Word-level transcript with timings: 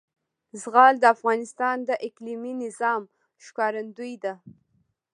زغال 0.61 0.93
د 0.99 1.05
افغانستان 1.15 1.77
د 1.89 1.91
اقلیمي 2.07 2.53
نظام 2.63 3.01
ښکارندوی 3.45 4.13
ده. 4.23 4.33